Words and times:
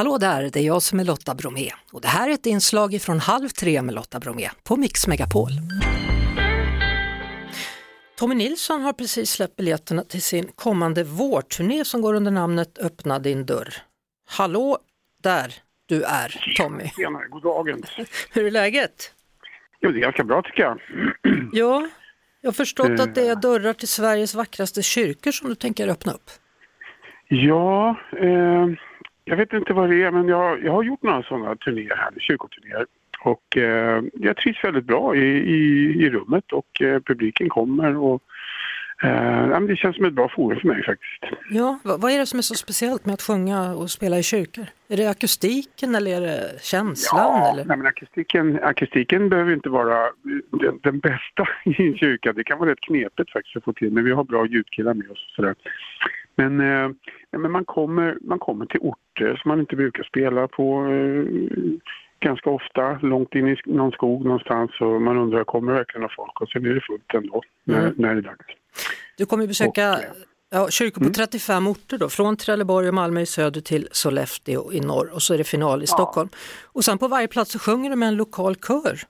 Hallå 0.00 0.18
där, 0.18 0.50
det 0.52 0.60
är 0.60 0.62
jag 0.62 0.82
som 0.82 1.00
är 1.00 1.04
Lotta 1.04 1.34
Bromé 1.34 1.70
och 1.92 2.00
det 2.00 2.08
här 2.08 2.28
är 2.28 2.34
ett 2.34 2.46
inslag 2.46 3.00
från 3.02 3.20
Halv 3.20 3.48
tre 3.48 3.82
med 3.82 3.94
Lotta 3.94 4.20
Bromé 4.20 4.48
på 4.68 4.76
Mix 4.76 5.06
Megapol. 5.06 5.50
Tommy 8.18 8.34
Nilsson 8.34 8.82
har 8.82 8.92
precis 8.92 9.30
släppt 9.30 9.56
biljetterna 9.56 10.02
till 10.02 10.22
sin 10.22 10.48
kommande 10.54 11.04
vårturné 11.04 11.84
som 11.84 12.00
går 12.02 12.14
under 12.14 12.30
namnet 12.30 12.78
Öppna 12.78 13.18
din 13.18 13.46
dörr. 13.46 13.74
Hallå 14.28 14.78
där 15.22 15.52
du 15.86 16.02
är 16.02 16.54
Tommy. 16.56 16.88
Tjenare, 16.96 17.28
god 17.28 17.42
dagen. 17.42 17.82
Hur 18.32 18.46
är 18.46 18.50
läget? 18.50 19.14
Jo, 19.80 19.90
det 19.90 19.98
är 19.98 20.02
ganska 20.02 20.24
bra 20.24 20.42
tycker 20.42 20.62
jag. 20.62 20.78
Ja, 21.52 21.88
jag 22.40 22.48
har 22.48 22.54
förstått 22.54 23.00
att 23.00 23.14
det 23.14 23.28
är 23.28 23.36
dörrar 23.36 23.72
till 23.72 23.88
Sveriges 23.88 24.34
vackraste 24.34 24.82
kyrkor 24.82 25.32
som 25.32 25.48
du 25.48 25.54
tänker 25.54 25.88
öppna 25.88 26.12
upp. 26.12 26.30
Ja, 27.28 27.96
eh, 28.12 28.66
jag 29.24 29.36
vet 29.36 29.52
inte 29.52 29.72
vad 29.72 29.90
det 29.90 30.02
är 30.02 30.10
men 30.10 30.28
jag, 30.28 30.64
jag 30.64 30.72
har 30.72 30.82
gjort 30.82 31.02
några 31.02 31.22
sådana 31.22 31.56
turnéer 31.56 31.96
här, 31.96 32.10
kyrkoturnéer. 32.18 32.86
Och 33.20 33.56
eh, 33.56 34.02
jag 34.12 34.36
trivs 34.36 34.64
väldigt 34.64 34.84
bra 34.84 35.16
i, 35.16 35.26
i, 35.26 35.92
i 36.04 36.10
rummet 36.10 36.52
och 36.52 36.82
eh, 36.82 37.00
publiken 37.00 37.48
kommer 37.48 37.96
och 37.96 38.22
eh, 39.02 39.60
det 39.60 39.76
känns 39.76 39.96
som 39.96 40.04
ett 40.04 40.12
bra 40.12 40.28
forum 40.28 40.60
för 40.60 40.68
mig 40.68 40.84
faktiskt. 40.84 41.40
Ja, 41.50 41.78
vad, 41.84 42.00
vad 42.00 42.12
är 42.12 42.18
det 42.18 42.26
som 42.26 42.38
är 42.38 42.42
så 42.42 42.54
speciellt 42.54 43.06
med 43.06 43.12
att 43.14 43.22
sjunga 43.22 43.74
och 43.74 43.90
spela 43.90 44.18
i 44.18 44.22
kyrkor? 44.22 44.66
Är 44.88 44.96
det 44.96 45.06
akustiken 45.06 45.94
eller 45.94 46.16
är 46.16 46.20
det 46.20 46.62
känslan? 46.62 47.20
Ja, 47.20 47.52
eller? 47.52 47.64
nej, 47.64 47.76
men 47.76 47.86
akustiken, 47.86 48.58
akustiken 48.62 49.28
behöver 49.28 49.52
inte 49.52 49.68
vara 49.68 50.10
den, 50.50 50.78
den 50.82 50.98
bästa 50.98 51.48
i 51.64 51.86
en 51.86 51.96
kyrka. 51.96 52.32
Det 52.32 52.44
kan 52.44 52.58
vara 52.58 52.70
rätt 52.70 52.80
knepigt 52.80 53.32
faktiskt 53.32 53.56
att 53.56 53.64
få 53.64 53.72
till, 53.72 53.92
men 53.92 54.04
vi 54.04 54.12
har 54.12 54.24
bra 54.24 54.46
ljudkillar 54.46 54.94
med 54.94 55.10
oss. 55.10 55.32
Sådär. 55.36 55.54
Men, 56.36 56.60
eh, 56.60 56.90
men 57.36 57.50
man, 57.50 57.64
kommer, 57.64 58.18
man 58.20 58.38
kommer 58.38 58.66
till 58.66 58.80
orter 58.80 59.36
som 59.42 59.48
man 59.48 59.60
inte 59.60 59.76
brukar 59.76 60.02
spela 60.02 60.48
på 60.48 60.86
eh, 60.86 61.24
ganska 62.20 62.50
ofta, 62.50 62.98
långt 63.02 63.34
in 63.34 63.48
i 63.48 63.56
någon 63.66 63.92
skog 63.92 64.24
någonstans 64.24 64.70
och 64.80 65.02
man 65.02 65.18
undrar, 65.18 65.44
kommer 65.44 65.72
verkligen 65.72 66.00
några 66.00 66.14
folk? 66.16 66.40
Och 66.40 66.48
sen 66.48 66.66
är 66.66 66.74
det 66.74 66.80
fullt 66.80 67.14
ändå 67.14 67.42
när, 67.64 67.80
Mm. 67.80 67.94
när 67.96 68.14
det 68.14 68.20
är 68.20 68.22
dags. 68.22 68.46
Du 69.16 69.26
kommer 69.26 69.46
besöka 69.46 69.92
Och, 69.92 69.98
ja, 70.50 70.68
kyrkor 70.70 71.04
på 71.04 71.10
35 71.10 71.66
orter 71.66 71.98
då, 71.98 72.08
från 72.08 72.36
Trelleborg 72.36 72.88
och 72.88 72.94
Malmö 72.94 73.20
i 73.20 73.26
söder 73.26 73.60
till 73.60 73.88
Sollefteå 73.92 74.72
i 74.72 74.80
norr 74.80 75.10
och 75.14 75.22
så 75.22 75.34
är 75.34 75.38
det 75.38 75.44
final 75.44 75.82
i 75.82 75.86
Stockholm. 75.86 76.28
Och 76.72 76.84
sen 76.84 76.98
på 76.98 77.08
varje 77.08 77.28
plats 77.28 77.52
så 77.52 77.58
sjunger 77.58 77.90
du 77.90 77.96
med 77.96 78.08
en 78.08 78.16
lokal 78.16 78.54
kör. 78.54 79.00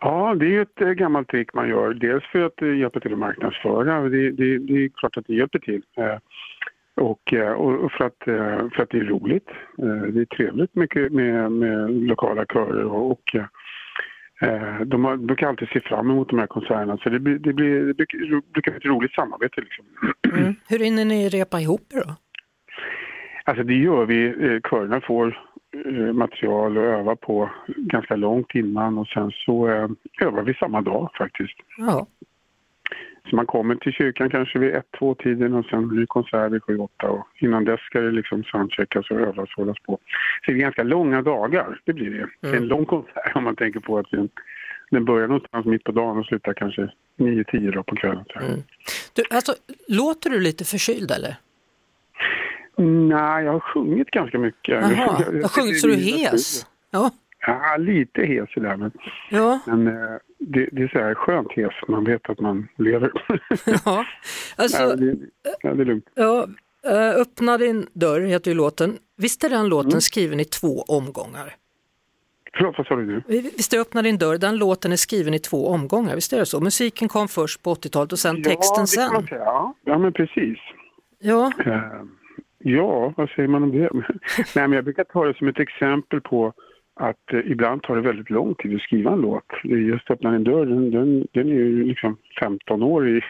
Ja, 0.00 0.34
det 0.34 0.46
är 0.46 0.50
ju 0.50 0.62
ett 0.62 0.80
eh, 0.80 0.90
gammalt 0.90 1.28
trick 1.28 1.54
man 1.54 1.68
gör. 1.68 1.94
Dels 1.94 2.24
för 2.24 2.44
att 2.44 2.62
eh, 2.62 2.76
hjälpa 2.76 3.00
till 3.00 3.12
att 3.12 3.18
marknadsföra. 3.18 4.08
Det, 4.08 4.30
det, 4.30 4.58
det 4.58 4.84
är 4.84 4.88
klart 4.88 5.16
att 5.16 5.26
det 5.26 5.34
hjälper 5.34 5.58
till. 5.58 5.82
Eh, 5.96 6.18
och, 6.94 7.32
och 7.56 7.92
för, 7.92 8.04
att, 8.04 8.22
för 8.74 8.82
att 8.82 8.90
det 8.90 8.98
är 8.98 9.04
roligt. 9.04 9.48
Det 10.12 10.20
är 10.20 10.24
trevligt 10.24 10.74
mycket 10.74 11.12
med, 11.12 11.52
med 11.52 11.90
lokala 11.90 12.44
körer 12.46 12.84
och, 12.84 13.10
och 13.10 13.36
de 14.86 15.04
har, 15.04 15.16
brukar 15.16 15.48
alltid 15.48 15.68
se 15.68 15.80
fram 15.80 16.10
emot 16.10 16.28
de 16.28 16.38
här 16.38 16.46
konserterna. 16.46 16.98
Så 16.98 17.08
det, 17.08 17.18
blir, 17.18 17.38
det, 17.38 17.52
blir, 17.52 17.80
det 17.86 17.94
brukar, 18.52 18.70
bli 18.70 18.76
ett 18.76 18.84
roligt 18.84 19.12
samarbete. 19.12 19.60
Liksom. 19.60 19.84
Mm. 20.38 20.54
Hur 20.68 20.78
hinner 20.78 21.04
ni 21.04 21.28
repa 21.28 21.60
ihop 21.60 21.92
er 21.94 22.04
då? 22.06 22.14
Alltså 23.44 23.64
det 23.64 23.74
gör 23.74 24.06
vi. 24.06 24.34
Körerna 24.70 25.00
får 25.00 25.38
material 26.12 26.78
att 26.78 26.84
öva 26.84 27.16
på 27.16 27.50
ganska 27.66 28.16
långt 28.16 28.54
innan 28.54 28.98
och 28.98 29.08
sen 29.08 29.30
så 29.30 29.68
eh, 29.68 29.88
övar 30.20 30.42
vi 30.42 30.54
samma 30.54 30.80
dag 30.80 31.10
faktiskt. 31.18 31.58
Ja. 31.78 32.06
Så 33.30 33.36
man 33.36 33.46
kommer 33.46 33.74
till 33.74 33.92
kyrkan 33.92 34.30
kanske 34.30 34.58
vid 34.58 34.74
ett, 34.74 34.86
två 34.98 35.14
tiden 35.14 35.54
och 35.54 35.66
sen 35.66 35.88
blir 35.88 36.00
det 36.00 36.06
konsert 36.06 36.52
vid 36.52 36.62
sju, 36.62 36.78
åtta 36.78 37.10
och 37.10 37.26
innan 37.38 37.64
dess 37.64 37.80
ska 37.80 38.00
det 38.00 38.10
liksom 38.10 38.44
soundcheckas 38.44 39.10
och 39.10 39.20
övas 39.20 39.38
och 39.38 39.56
hållas 39.56 39.78
på. 39.86 39.98
Så 40.44 40.50
det 40.50 40.52
är 40.52 40.56
ganska 40.56 40.82
långa 40.82 41.22
dagar, 41.22 41.80
det 41.84 41.92
blir 41.92 42.10
det. 42.10 42.28
Det 42.40 42.48
är 42.48 42.56
en 42.56 42.68
lång 42.68 42.84
konsert 42.84 43.32
om 43.36 43.44
man 43.44 43.56
tänker 43.56 43.80
på 43.80 43.98
att 43.98 44.10
den, 44.10 44.28
den 44.90 45.04
börjar 45.04 45.28
någonstans 45.28 45.66
mitt 45.66 45.84
på 45.84 45.92
dagen 45.92 46.18
och 46.18 46.26
slutar 46.26 46.54
kanske 46.54 46.90
nio, 47.16 47.44
tio 47.44 47.70
då 47.70 47.82
på 47.82 47.96
kvällen. 47.96 48.24
Här. 48.34 48.62
Du, 49.12 49.22
alltså, 49.30 49.52
låter 49.88 50.30
du 50.30 50.40
lite 50.40 50.64
förkyld 50.64 51.10
eller? 51.10 51.36
Nej, 52.78 53.44
jag 53.44 53.52
har 53.52 53.60
sjungit 53.60 54.10
ganska 54.10 54.38
mycket. 54.38 54.74
Jaha, 54.74 55.22
Jag- 55.32 55.42
har 55.42 55.48
sjungit 55.48 55.80
så 55.80 55.86
du 55.86 55.92
är 55.92 55.96
hes. 55.96 56.66
Ja, 56.90 57.10
Ja, 57.46 57.76
lite 57.78 58.20
hes 58.22 58.52
sådär 58.52 58.76
men, 58.76 58.90
ja, 59.30 59.60
men 59.66 59.86
eh, 59.86 59.94
det, 60.38 60.68
det 60.72 60.82
är 60.82 60.88
så 60.88 60.98
här 60.98 61.14
skönt 61.14 61.52
hes, 61.52 61.72
man 61.88 62.04
vet 62.04 62.30
att 62.30 62.40
man 62.40 62.68
lever. 62.76 63.10
ja. 63.28 63.38
ja, 63.84 64.04
Alltså, 64.56 64.96
det, 64.96 65.16
ja, 65.62 65.74
det 65.74 65.82
är 65.82 65.84
lugnt. 65.84 66.04
ja, 66.14 66.46
eh, 66.86 67.20
öppna 67.20 67.58
din 67.58 67.86
dörr 67.92 68.20
heter 68.20 68.50
ju 68.50 68.56
låten. 68.56 68.98
Visst 69.16 69.44
är 69.44 69.48
den 69.50 69.68
låten 69.68 69.90
Mm. 69.90 70.00
skriven 70.00 70.40
i 70.40 70.44
två 70.44 70.82
omgångar? 70.88 71.54
Förlåt, 72.56 72.74
vad 72.78 72.86
sa 72.86 72.96
du 72.96 73.06
nu? 73.06 73.22
Visst 73.56 73.72
är 73.74 73.78
öppna 73.80 74.02
din 74.02 74.18
dörr, 74.18 74.38
den 74.38 74.56
låten 74.56 74.92
är 74.92 74.96
skriven 74.96 75.34
i 75.34 75.38
två 75.38 75.68
omgångar, 75.68 76.14
visst 76.14 76.32
är 76.32 76.38
det 76.38 76.46
så? 76.46 76.60
Musiken 76.60 77.08
kom 77.08 77.28
först 77.28 77.62
på 77.62 77.74
80-talet 77.74 78.12
och 78.12 78.18
sen 78.18 78.42
texten 78.42 78.86
ja, 78.86 78.86
det 78.90 78.96
kan 78.96 79.12
man 79.12 79.22
sen. 79.22 79.28
säga. 79.28 79.44
Ja, 79.44 79.74
ja, 79.84 79.98
men 79.98 80.12
precis. 80.12 80.58
Ja, 81.18 81.52
Eh, 81.66 82.02
ja, 82.66 83.12
vad 83.16 83.28
säger 83.30 83.48
man 83.48 83.62
om 83.62 83.72
det? 83.72 83.90
Nej, 84.56 84.68
men 84.68 84.72
jag 84.72 84.84
brukar 84.84 85.04
ta 85.04 85.24
det 85.24 85.38
som 85.38 85.48
ett 85.48 85.60
exempel 85.60 86.20
på 86.20 86.52
att 86.94 87.32
eh, 87.32 87.40
ibland 87.44 87.82
tar 87.82 87.96
det 87.96 88.02
väldigt 88.02 88.30
lång 88.30 88.54
tid 88.54 88.76
att 88.76 88.82
skriva 88.82 89.12
en 89.12 89.20
låt. 89.20 89.44
Just 89.64 90.10
Öppna 90.10 90.34
en 90.34 90.44
dörr, 90.44 90.66
den, 90.66 90.90
den, 90.90 91.26
den 91.32 91.48
är 91.48 91.54
ju 91.54 91.84
liksom 91.84 92.16
15 92.40 92.82
år 92.82 93.08
i, 93.16 93.22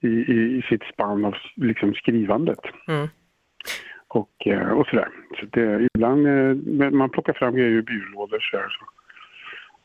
i, 0.00 0.08
i, 0.08 0.62
sitt 0.68 0.82
spann 0.92 1.24
av 1.24 1.34
liksom 1.56 1.94
skrivandet. 1.94 2.60
Mm. 2.88 3.08
Och, 4.08 4.46
eh, 4.46 4.68
och 4.68 4.86
sådär. 4.86 5.08
Så 5.40 5.46
det, 5.46 5.88
ibland, 5.94 6.26
eh, 6.26 6.90
man 6.90 7.10
plockar 7.10 7.32
fram 7.32 7.54
grejer 7.54 7.70
ur 7.70 7.82
byrålådor 7.82 8.38
så 8.40 8.56
här, 8.56 8.68
så, 8.68 8.84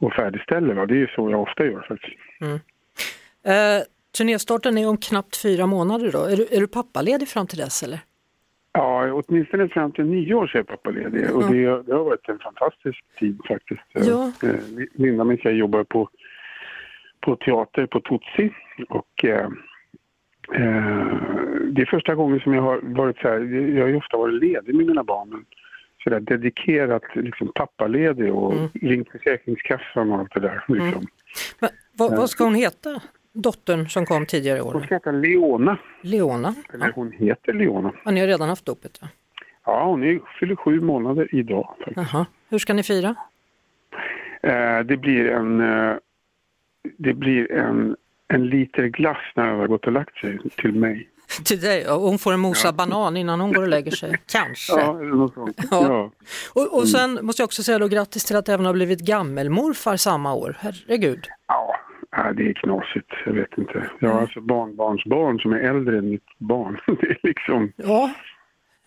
och 0.05 0.13
färdigställer. 0.13 0.73
Va? 0.73 0.85
Det 0.85 0.93
är 0.93 0.99
ju 0.99 1.07
så 1.07 1.31
jag 1.31 1.41
ofta 1.41 1.65
gör 1.65 1.85
faktiskt. 1.87 2.17
eh, 3.45 3.83
turnéstarten 4.17 4.77
är 4.77 4.89
om 4.89 4.97
knappt 4.97 5.41
fyra 5.41 5.65
månader 5.65 6.11
då. 6.11 6.23
Är 6.23 6.37
du, 6.37 6.47
är 6.51 6.59
du 6.59 6.67
pappaledig 6.67 7.27
fram 7.27 7.47
till 7.47 7.57
dess 7.57 7.83
eller? 7.83 7.99
Ja, 9.07 9.23
åtminstone 9.27 9.69
fram 9.69 9.91
till 9.91 10.05
nyår 10.05 10.47
så 10.47 10.57
är 10.57 10.59
jag 10.59 10.67
pappaledig 10.67 11.35
och 11.35 11.51
det, 11.51 11.83
det 11.83 11.93
har 11.93 12.03
varit 12.03 12.29
en 12.29 12.39
fantastisk 12.39 13.03
tid 13.19 13.41
faktiskt. 13.47 13.81
Ja. 13.93 14.31
Eh, 14.43 14.55
Linda, 14.93 15.23
min 15.23 15.37
tjej, 15.37 15.55
jobbar 15.55 15.83
på, 15.83 16.09
på 17.19 17.35
teater 17.35 17.85
på 17.85 17.99
Tutsi 17.99 18.53
och 18.89 19.25
eh, 19.25 19.47
eh, 20.53 21.07
det 21.71 21.81
är 21.81 21.85
första 21.85 22.15
gången 22.15 22.39
som 22.39 22.53
jag 22.53 22.61
har 22.61 22.79
varit 22.83 23.17
så 23.17 23.27
här, 23.27 23.39
jag 23.75 23.83
har 23.83 23.89
ju 23.89 23.95
ofta 23.95 24.17
varit 24.17 24.41
ledig 24.41 24.75
med 24.75 24.88
mina 24.88 25.03
barn 25.03 25.29
men 25.29 25.45
så 26.03 26.09
där 26.09 26.19
dedikerat 26.19 27.03
liksom 27.15 27.51
pappaledig 27.55 28.33
och 28.33 28.53
ringt 28.73 29.09
Försäkringskassan 29.09 30.11
och 30.11 30.19
allt 30.19 30.33
det 30.33 30.39
där. 30.39 30.63
Liksom. 30.67 31.07
Men, 31.59 31.69
vad, 31.93 32.17
vad 32.17 32.29
ska 32.29 32.43
hon 32.43 32.55
heta? 32.55 33.01
Dottern 33.34 33.90
som 33.90 34.06
kom 34.06 34.25
tidigare 34.25 34.57
i 34.57 34.62
Hon 34.62 34.75
år? 34.75 34.81
ska 34.81 34.95
heta 34.95 35.12
Leona, 35.12 35.78
Leona? 36.01 36.56
eller 36.73 36.85
Ja. 36.85 36.91
hon 36.95 37.12
heter 37.12 37.53
Leona. 37.53 37.91
Ja, 38.06 38.12
ni 38.12 38.19
har 38.19 38.28
redan 38.28 38.50
haft 38.50 38.66
dopet? 38.66 38.97
Ja. 39.01 39.07
Ja, 39.66 39.85
hon 39.85 40.03
är, 40.03 40.19
fyller 40.40 40.56
sju 40.56 40.81
månader 40.81 41.35
idag 41.35 41.75
faktiskt. 41.85 42.12
Jaha. 42.13 42.25
Hur 42.50 42.59
ska 42.59 42.73
ni 42.73 42.84
fira? 42.84 43.16
Eh, 44.44 44.79
det 44.79 44.97
blir 44.97 45.29
en, 45.31 45.59
eh, 45.62 45.95
det 46.97 47.13
blir 47.13 47.51
en, 47.51 47.95
en 48.28 48.47
liter 48.47 48.88
glass 48.88 49.18
när 49.35 49.47
jag 49.47 49.57
har 49.57 49.68
gått 49.68 49.85
och 49.85 49.91
lagt 49.91 50.18
sig 50.18 50.39
till 50.57 50.73
mig. 50.75 51.09
Till 51.45 51.59
dig? 51.62 51.84
Ja, 51.88 51.97
Hon 51.97 52.19
får 52.19 52.34
en 52.34 52.39
mosad 52.39 52.75
banan 52.75 53.18
innan 53.18 53.39
hon 53.41 53.53
går 53.53 53.62
och 53.62 53.68
lägger 53.68 53.91
sig? 53.91 54.18
Kanske. 54.31 54.73
Ja, 54.73 55.00
eller 55.00 55.16
något 55.16 55.34
sånt. 55.34 55.57
Ja. 55.72 55.88
Ja. 55.88 56.12
Och, 56.53 56.78
och 56.78 56.88
sen 56.89 57.19
måste 57.22 57.41
jag 57.41 57.45
också 57.47 57.63
säga 57.63 57.79
då 57.79 57.88
grattis 57.88 58.25
till 58.25 58.35
att 58.35 58.50
även 58.50 58.66
ha 58.66 58.73
blivit 58.73 59.00
gammelmorfar 59.00 59.97
samma 59.97 60.34
år. 60.34 60.57
Herregud. 60.59 61.28
Ja, 61.47 61.75
ja, 62.25 62.34
det 62.34 62.50
är 62.50 62.53
knasigt. 62.53 63.12
Jag 63.25 63.34
vet 63.34 63.57
inte. 63.57 63.90
Jag 64.00 64.09
har 64.09 64.22
alltså 64.22 64.41
barnbarnsbarn 64.41 65.40
som 65.40 65.53
är 65.53 65.59
äldre 65.59 65.97
än 65.97 66.09
mitt 66.09 66.28
barn. 66.38 66.80
Det 67.02 67.07
är 67.07 67.19
liksom... 67.24 67.72
Ja, 67.75 68.12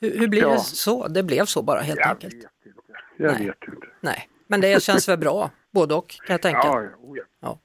hur, 0.00 0.18
hur 0.18 0.28
blir 0.28 0.40
Ja. 0.42 0.50
det 0.52 0.58
så? 0.58 1.08
Det 1.08 1.22
blev 1.22 1.44
så 1.44 1.62
bara 1.62 1.80
helt 1.80 1.98
Jag 2.00 2.08
enkelt. 2.10 2.34
vet 2.34 2.42
inte. 2.66 2.78
Jag 3.16 3.32
Nej. 3.38 3.46
vet 3.46 3.68
inte. 3.74 3.86
Nej, 4.00 4.28
men 4.46 4.60
det 4.60 4.82
känns 4.82 5.08
väl 5.08 5.18
bra, 5.18 5.50
både 5.70 5.94
och 5.94 6.08
kan 6.08 6.34
jag 6.34 6.42
tänka. 6.42 6.60
Ja, 6.64 6.82
ja, 6.82 6.88
oh, 7.02 7.16
ja. 7.18 7.22
Ja. 7.40 7.58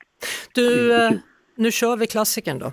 Du, 0.53 0.95
eh, 1.05 1.11
nu 1.55 1.71
kör 1.71 1.97
vi 1.97 2.07
klassikern 2.07 2.59
då. 2.59 2.71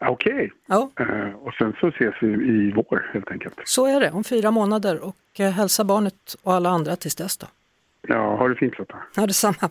Ja, 0.00 0.08
Okej. 0.08 0.52
Ja, 0.66 0.90
Eh, 1.00 1.34
och 1.34 1.54
sen 1.54 1.72
så 1.80 1.88
ses 1.88 2.14
vi 2.20 2.28
i 2.28 2.72
vår 2.76 3.10
helt 3.12 3.30
enkelt. 3.30 3.54
så 3.64 3.86
är 3.86 4.00
det, 4.00 4.10
om 4.10 4.24
fyra 4.24 4.50
månader 4.50 5.00
och 5.04 5.16
eh, 5.38 5.50
hälsa 5.50 5.84
barnet 5.84 6.34
och 6.42 6.54
alla 6.54 6.70
andra 6.70 6.96
tills 6.96 7.14
dess 7.16 7.36
då. 7.38 7.46
Ja, 8.08 8.36
ha 8.36 8.48
det 8.48 8.54
fint 8.54 8.78
Lotta. 8.78 8.96
Ja, 9.16 9.26
detsamma. 9.26 9.70